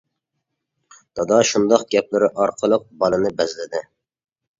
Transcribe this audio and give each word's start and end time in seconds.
دادا 1.19 1.37
شۇنداق 1.49 1.83
گەپلىرى 1.95 2.29
ئارقىلىق 2.45 2.87
بالىنى 3.05 3.33
بەزلىدى. 3.43 3.83